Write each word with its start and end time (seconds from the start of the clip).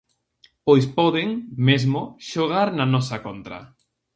Pois 0.65 0.85
poden, 0.97 1.29
mesmo, 1.67 2.01
xogar 2.29 2.67
na 2.77 2.85
nosa 2.93 3.17
contra. 3.25 3.57